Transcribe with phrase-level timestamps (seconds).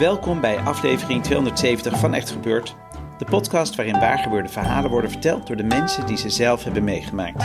[0.00, 2.76] Welkom bij aflevering 270 van Echt Gebeurd.
[3.18, 7.44] De podcast waarin waargebeurde verhalen worden verteld door de mensen die ze zelf hebben meegemaakt.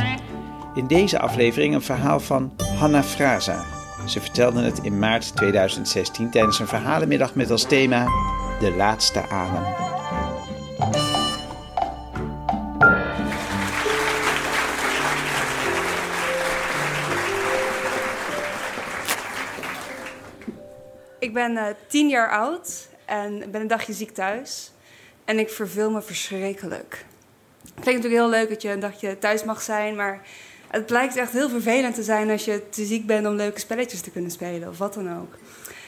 [0.76, 3.64] In deze aflevering een verhaal van Hanna Fraza.
[4.06, 8.06] Ze vertelde het in maart 2016 tijdens een verhalenmiddag met als thema
[8.60, 9.95] De Laatste Adem.
[21.26, 24.72] Ik ben eh, tien jaar oud en ben een dagje ziek thuis.
[25.24, 27.06] En ik verveel me verschrikkelijk.
[27.62, 30.22] Het klinkt natuurlijk heel leuk dat je een dagje thuis mag zijn, maar
[30.68, 34.02] het blijkt echt heel vervelend te zijn als je te ziek bent om leuke spelletjes
[34.02, 35.34] te kunnen spelen of wat dan ook.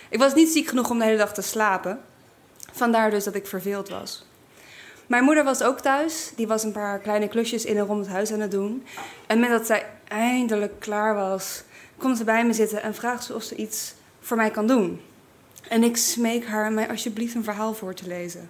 [0.10, 2.02] Ik was niet ziek genoeg om de hele dag te slapen.
[2.72, 4.26] Vandaar dus dat ik verveeld was.
[5.08, 6.32] Mijn moeder was ook thuis.
[6.36, 8.86] Die was een paar kleine klusjes in en rond het huis aan het doen.
[9.28, 11.64] En met dat zij eindelijk klaar was,
[11.98, 15.02] komt ze bij me zitten en vraagt ze of ze iets voor mij kan doen.
[15.70, 18.50] En ik smeek haar mij alsjeblieft een verhaal voor te lezen.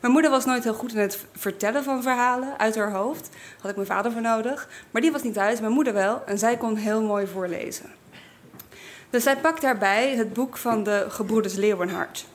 [0.00, 3.28] Mijn moeder was nooit heel goed in het vertellen van verhalen uit haar hoofd.
[3.60, 4.68] Had ik mijn vader voor nodig.
[4.90, 6.22] Maar die was niet thuis, mijn moeder wel.
[6.26, 7.90] En zij kon heel mooi voorlezen.
[9.10, 12.26] Dus zij pakt daarbij het boek van de Gebroeders Leeuwenhart.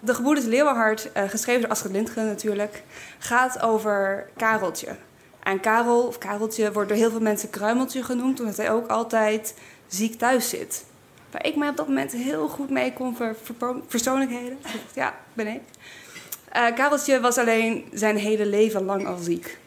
[0.00, 2.82] De Gebroeders Leeuwenhart, eh, geschreven door Astrid Lindgren natuurlijk,
[3.18, 4.96] gaat over Kareltje.
[5.42, 9.54] En Karel, of Kareltje, wordt door heel veel mensen Kruimeltje genoemd, omdat hij ook altijd
[9.86, 10.84] ziek thuis zit.
[11.32, 13.36] Waar ik mij op dat moment heel goed mee kon ver,
[13.88, 14.58] persoonlijkheden.
[14.94, 15.60] Ja, ben ik.
[16.56, 19.58] Uh, Kareltje was alleen zijn hele leven lang al ziek.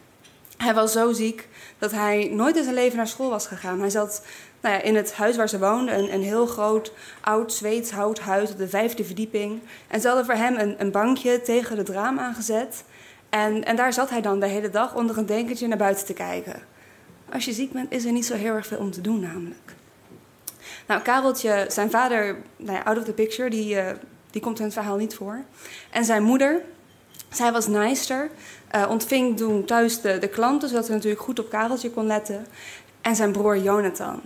[0.58, 3.80] Hij was zo ziek dat hij nooit in zijn leven naar school was gegaan.
[3.80, 4.26] Hij zat
[4.62, 8.52] nou ja, in het huis waar ze woonden, een, een heel groot oud Zweeds houthuis
[8.52, 9.62] op de vijfde verdieping.
[9.88, 12.84] En ze hadden voor hem een, een bankje tegen het raam aangezet.
[13.30, 16.14] En, en daar zat hij dan de hele dag onder een denkertje naar buiten te
[16.14, 16.62] kijken.
[17.32, 19.75] Als je ziek bent, is er niet zo heel erg veel om te doen, namelijk.
[20.88, 23.90] Nou, Kareltje, zijn vader, nou out of the picture, die, uh,
[24.32, 25.44] die komt in het verhaal niet voor.
[25.92, 26.62] En zijn moeder,
[27.30, 28.30] zij was naaister,
[28.76, 32.46] uh, ontving toen thuis de, de klanten, zodat ze natuurlijk goed op Kareltje kon letten.
[33.02, 34.22] En zijn broer Jonathan.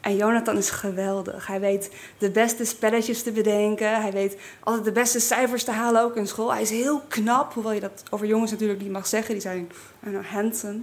[0.00, 1.46] En Jonathan is geweldig.
[1.46, 4.00] Hij weet de beste spelletjes te bedenken.
[4.00, 6.52] Hij weet altijd de beste cijfers te halen, ook in school.
[6.52, 9.32] Hij is heel knap, hoewel je dat over jongens natuurlijk niet mag zeggen.
[9.32, 10.80] Die zijn know, handsome.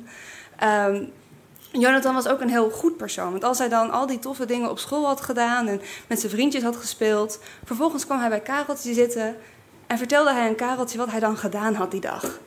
[0.63, 1.11] Um,
[1.71, 3.31] Jonathan was ook een heel goed persoon.
[3.31, 6.31] Want als hij dan al die toffe dingen op school had gedaan en met zijn
[6.31, 9.35] vriendjes had gespeeld, vervolgens kwam hij bij Kareltje zitten
[9.87, 12.39] en vertelde hij aan Kareltje wat hij dan gedaan had die dag.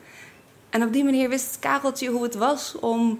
[0.69, 3.19] En op die manier wist Kareltje hoe het was om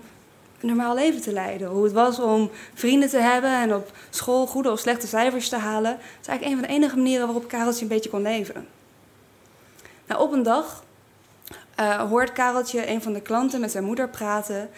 [0.59, 1.67] een normaal leven te leiden.
[1.67, 5.55] Hoe het was om vrienden te hebben en op school goede of slechte cijfers te
[5.55, 5.91] halen.
[5.91, 8.67] Dat is eigenlijk een van de enige manieren waarop Kareltje een beetje kon leven.
[10.07, 10.83] Nou, op een dag
[11.79, 14.69] uh, hoort Kareltje een van de klanten met zijn moeder praten.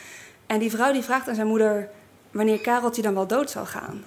[0.53, 1.89] En die vrouw die vraagt aan zijn moeder
[2.31, 4.05] wanneer Kareltje dan wel dood zal gaan.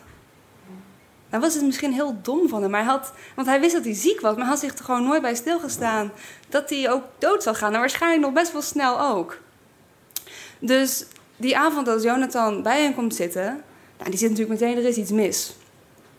[1.30, 3.84] Dan was het misschien heel dom van hem, maar hij had, want hij wist dat
[3.84, 6.12] hij ziek was, maar hij had zich er gewoon nooit bij stilgestaan
[6.48, 7.72] dat hij ook dood zal gaan.
[7.74, 9.38] En waarschijnlijk nog best wel snel ook.
[10.58, 11.04] Dus
[11.36, 13.62] die avond dat Jonathan bij hem komt zitten,
[13.98, 15.56] nou, die zit natuurlijk meteen, er is iets mis.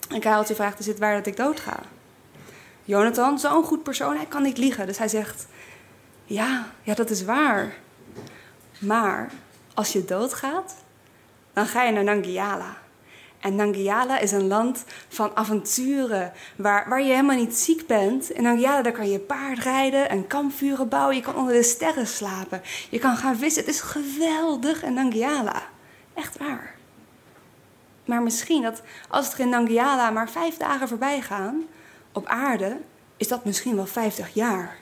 [0.10, 1.80] En Kareltje vraagt, is het waar dat ik dood ga?
[2.84, 4.88] Jonathan, zo'n goed persoon, hij kan niet liegen.
[4.88, 5.48] Dus hij zegt,
[6.26, 7.74] ja, ja, dat is waar.
[8.80, 9.32] Maar
[9.78, 10.76] als je doodgaat,
[11.54, 12.78] dan ga je naar Nangiala.
[13.40, 18.30] En Nangiala is een land van avonturen, waar, waar je helemaal niet ziek bent.
[18.30, 22.08] In Nangiala daar kan je paard rijden en kampvuren bouwen, je kan onder de sterren
[22.08, 22.62] slapen.
[22.90, 25.62] Je kan gaan vissen, het is geweldig in Nangiala.
[26.14, 26.76] Echt waar.
[28.06, 31.64] Maar misschien dat als er in Nangiala maar vijf dagen voorbij gaan,
[32.12, 32.78] op aarde,
[33.18, 34.78] is dat misschien wel vijftig jaar.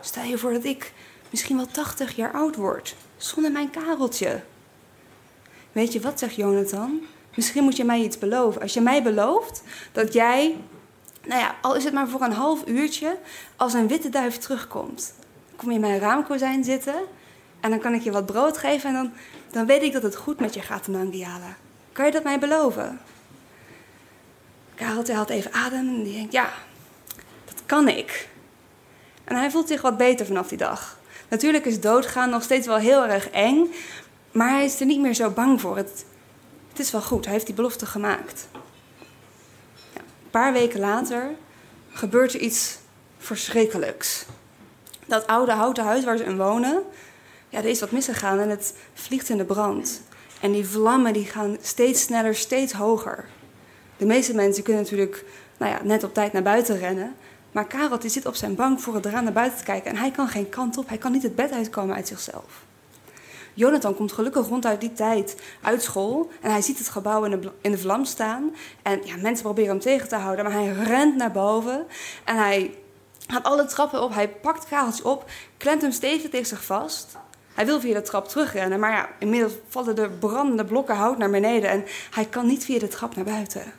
[0.00, 0.92] Stel je voor dat ik
[1.30, 4.42] misschien wel tachtig jaar oud word zonder mijn kareltje.
[5.72, 7.00] Weet je wat, zegt Jonathan?
[7.34, 8.60] Misschien moet je mij iets beloven.
[8.60, 9.62] Als je mij belooft
[9.92, 10.56] dat jij,
[11.24, 13.18] nou ja, al is het maar voor een half uurtje,
[13.56, 15.14] als een witte duif terugkomt.
[15.56, 16.94] Kom je in mijn raamkozijn zitten
[17.60, 19.12] en dan kan ik je wat brood geven en dan,
[19.50, 21.56] dan weet ik dat het goed met je gaat in Angiala.
[21.92, 23.00] Kan je dat mij beloven?
[24.74, 26.52] Kareltje haalt even adem en die denkt, ja,
[27.44, 28.28] dat kan ik.
[29.24, 30.98] En hij voelt zich wat beter vanaf die dag.
[31.28, 33.72] Natuurlijk is doodgaan nog steeds wel heel erg eng,
[34.32, 35.76] maar hij is er niet meer zo bang voor.
[35.76, 36.04] Het,
[36.76, 38.48] is wel goed, hij heeft die belofte gemaakt.
[39.94, 41.30] Ja, een paar weken later
[41.92, 42.78] gebeurt er iets
[43.18, 44.24] verschrikkelijks.
[45.06, 46.82] Dat oude houten huis waar ze in wonen,
[47.48, 50.02] ja, er is wat misgegaan en het vliegt in de brand.
[50.40, 53.24] En die vlammen die gaan steeds sneller, steeds hoger.
[53.96, 55.24] De meeste mensen kunnen natuurlijk
[55.56, 57.14] nou ja, net op tijd naar buiten rennen.
[57.56, 59.90] Maar Karel die zit op zijn bank voor het raam naar buiten te kijken.
[59.90, 60.88] En hij kan geen kant op.
[60.88, 62.64] Hij kan niet het bed uitkomen uit zichzelf.
[63.54, 66.30] Jonathan komt gelukkig rond uit die tijd uit school.
[66.40, 67.24] En hij ziet het gebouw
[67.60, 68.54] in de, vlam staan.
[68.82, 70.44] En ja, mensen proberen hem tegen te houden.
[70.44, 71.86] Maar hij rent naar boven.
[72.24, 72.74] En hij
[73.26, 74.14] gaat alle trappen op.
[74.14, 75.30] Hij pakt Kareltje op.
[75.56, 77.16] Klemt hem stevig tegen zich vast.
[77.54, 78.80] Hij wil via de trap terugrennen.
[78.80, 81.70] Maar ja, inmiddels vallen de brandende blokken hout naar beneden.
[81.70, 83.72] En hij kan niet via de trap naar buiten.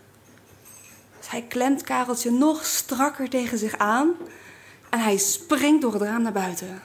[1.28, 4.12] Hij klemt Kareltje nog strakker tegen zich aan.
[4.90, 6.82] En hij springt door het raam naar buiten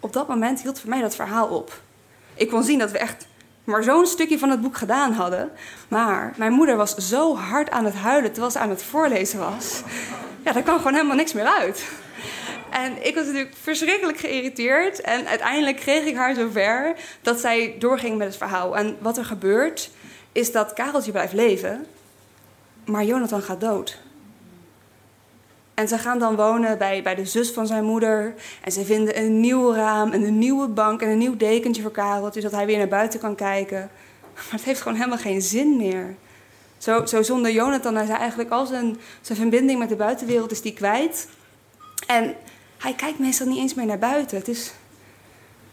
[0.00, 1.80] op dat moment hield voor mij dat verhaal op.
[2.34, 3.26] Ik kon zien dat we echt
[3.64, 5.50] maar zo'n stukje van het boek gedaan hadden.
[5.88, 9.82] Maar mijn moeder was zo hard aan het huilen terwijl ze aan het voorlezen was.
[10.44, 11.84] Ja, daar kwam gewoon helemaal niks meer uit.
[12.70, 15.00] En ik was natuurlijk verschrikkelijk geïrriteerd.
[15.00, 18.76] En uiteindelijk kreeg ik haar zover dat zij doorging met het verhaal.
[18.76, 19.90] En wat er gebeurt,
[20.32, 21.86] is dat Kareltje blijft leven,
[22.90, 23.98] maar Jonathan gaat dood.
[25.74, 28.34] En ze gaan dan wonen bij, bij de zus van zijn moeder.
[28.62, 31.90] En ze vinden een nieuw raam en een nieuwe bank en een nieuw dekentje voor
[31.90, 32.32] Karel.
[32.32, 33.90] zodat hij weer naar buiten kan kijken.
[34.34, 36.14] Maar het heeft gewoon helemaal geen zin meer.
[36.78, 40.62] Zo, zo zonder Jonathan is hij eigenlijk al zijn, zijn verbinding met de buitenwereld is
[40.62, 41.28] die kwijt.
[42.06, 42.34] En
[42.78, 44.36] hij kijkt meestal niet eens meer naar buiten.
[44.36, 44.72] Het, is,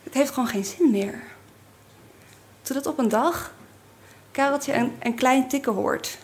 [0.03, 1.21] het heeft gewoon geen zin meer.
[2.61, 3.53] Totdat op een dag
[4.31, 6.17] Kareltje een, een klein tikken hoort.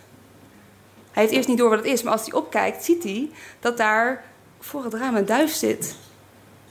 [1.14, 3.30] Hij heeft eerst niet door wat het is, maar als hij opkijkt, ziet hij
[3.60, 4.24] dat daar
[4.60, 5.96] voor het raam een duif zit.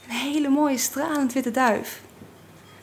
[0.04, 2.00] Een hele mooie stralend witte duif.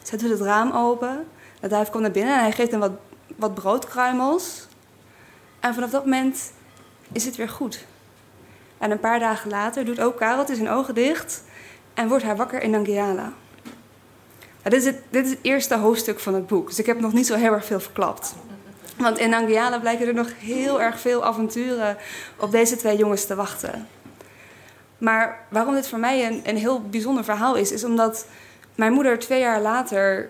[0.02, 1.28] Zij doet het raam open.
[1.60, 2.92] De duif komt naar binnen en hij geeft hem wat,
[3.36, 4.68] wat broodkruimels.
[5.60, 6.52] En vanaf dat moment
[7.12, 7.86] is het weer goed.
[8.78, 11.44] En een paar dagen later doet ook Karel zijn ogen dicht
[11.94, 13.34] en wordt hij wakker in Nangiala.
[14.64, 17.14] dit, is het, dit is het eerste hoofdstuk van het boek, dus ik heb nog
[17.14, 18.36] niet zo heel erg veel verklapt.
[19.02, 21.98] Want in Anguilla blijken er nog heel erg veel avonturen
[22.38, 23.88] op deze twee jongens te wachten.
[24.98, 28.26] Maar waarom dit voor mij een, een heel bijzonder verhaal is, is omdat
[28.76, 30.30] mijn moeder twee jaar later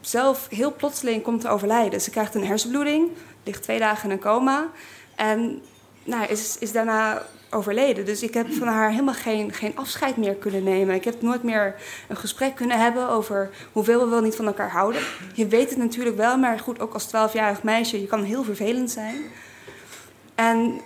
[0.00, 2.00] zelf heel plotseling komt te overlijden.
[2.00, 3.10] Ze krijgt een hersenbloeding,
[3.44, 4.68] ligt twee dagen in een coma
[5.14, 5.62] en
[6.04, 7.22] nou, is, is daarna
[7.54, 8.04] overleden.
[8.04, 10.94] Dus ik heb van haar helemaal geen, geen afscheid meer kunnen nemen.
[10.94, 11.74] Ik heb nooit meer
[12.08, 15.02] een gesprek kunnen hebben over hoeveel we wel niet van elkaar houden.
[15.34, 18.90] Je weet het natuurlijk wel, maar goed, ook als twaalfjarig meisje, je kan heel vervelend
[18.90, 19.16] zijn.
[20.34, 20.80] En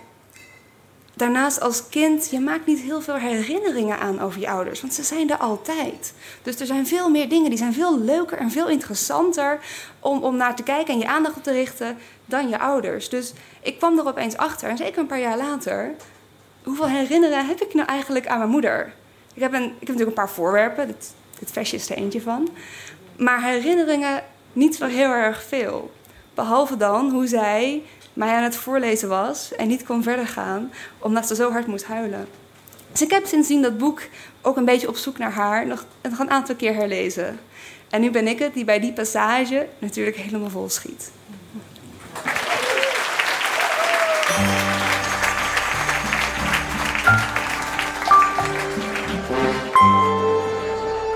[1.19, 5.03] daarnaast als kind, je maakt niet heel veel herinneringen aan over je ouders, want ze
[5.03, 6.13] zijn er altijd.
[6.41, 9.59] Dus er zijn veel meer dingen, die zijn veel leuker en veel interessanter
[9.99, 13.09] om, om naar te kijken en je aandacht op te richten dan je ouders.
[13.09, 15.95] Dus ik kwam er opeens achter, en zeker een paar jaar later,
[16.63, 18.93] hoeveel herinneringen heb ik nou eigenlijk aan mijn moeder?
[19.33, 22.21] Ik heb, een, ik heb natuurlijk een paar voorwerpen, dit, dit vestje is er eentje
[22.21, 22.49] van.
[23.17, 24.23] Maar herinneringen
[24.53, 25.91] niet zo heel erg veel.
[26.33, 27.83] Behalve dan hoe zij
[28.13, 31.85] mij aan het voorlezen was en niet kon verder gaan, omdat ze zo hard moest
[31.85, 32.27] huilen.
[32.91, 34.01] Dus ik heb sindsdien dat boek
[34.41, 37.39] ook een beetje op zoek naar haar nog, nog een aantal keer herlezen.
[37.89, 41.11] En nu ben ik het die bij die passage natuurlijk helemaal vol schiet.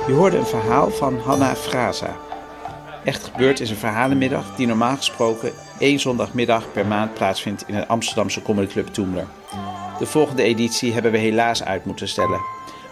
[0.07, 2.17] Je hoorde een verhaal van Hanna Fraza.
[3.03, 7.87] Echt gebeurd is een verhalenmiddag die normaal gesproken één zondagmiddag per maand plaatsvindt in het
[7.87, 9.27] Amsterdamse comedyclub Toemler.
[9.99, 12.41] De volgende editie hebben we helaas uit moeten stellen.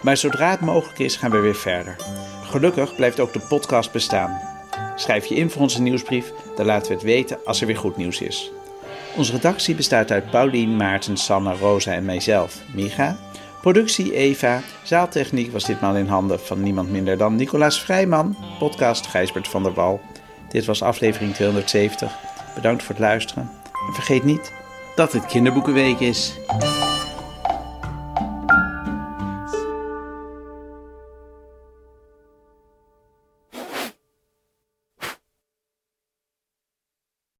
[0.02, 1.96] Maar zodra het mogelijk is, gaan we weer verder.
[2.44, 4.40] Gelukkig blijft ook de podcast bestaan.
[4.96, 7.96] Schrijf je in voor onze nieuwsbrief, dan laten we het weten als er weer goed
[7.96, 8.52] nieuws is.
[9.16, 13.16] Onze redactie bestaat uit Paulien, Maarten, Sanne, Rosa en mijzelf, Miga.
[13.62, 19.48] Productie Eva, zaaltechniek was ditmaal in handen van niemand minder dan Nicolaas Vrijman, podcast Gijsbert
[19.48, 20.00] van der Wal.
[20.48, 22.18] Dit was aflevering 270.
[22.54, 23.50] Bedankt voor het luisteren.
[23.88, 24.52] En vergeet niet
[24.94, 26.38] dat het kinderboekenweek is.